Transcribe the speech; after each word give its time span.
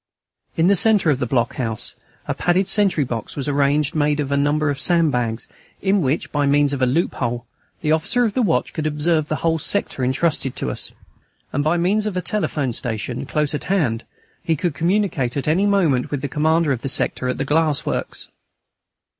In 0.57 0.65
the 0.65 0.75
centre 0.75 1.11
of 1.11 1.19
the 1.19 1.27
block 1.27 1.57
house 1.57 1.93
a 2.27 2.33
padded 2.33 2.67
sentry 2.67 3.03
box 3.03 3.35
was 3.35 3.47
arranged 3.47 3.93
made 3.93 4.19
of 4.19 4.31
a 4.31 4.35
number 4.35 4.71
of 4.71 4.79
sand 4.79 5.11
bags, 5.11 5.47
in 5.79 6.01
which, 6.01 6.31
by 6.31 6.47
means 6.47 6.73
of 6.73 6.81
a 6.81 6.87
loophole, 6.87 7.45
the 7.81 7.91
officer 7.91 8.25
of 8.25 8.33
the 8.33 8.41
watch 8.41 8.73
could 8.73 8.87
observe 8.87 9.27
the 9.27 9.35
whole 9.45 9.59
sector 9.59 10.03
entrusted 10.03 10.55
to 10.55 10.71
us; 10.71 10.91
and 11.53 11.63
by 11.63 11.77
means 11.77 12.07
of 12.07 12.17
a 12.17 12.21
telephone 12.23 12.73
station, 12.73 13.27
close 13.27 13.53
at 13.53 13.65
hand, 13.65 14.03
he 14.41 14.55
could 14.55 14.73
communicate 14.73 15.37
at 15.37 15.47
any 15.47 15.67
moment 15.67 16.09
with 16.09 16.23
the 16.23 16.27
commander 16.27 16.71
of 16.71 16.81
the 16.81 16.89
sector 16.89 17.27
at 17.29 17.37
the 17.37 17.45
glass 17.45 17.85
works. 17.85 18.27